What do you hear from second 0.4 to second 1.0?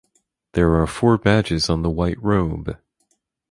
There are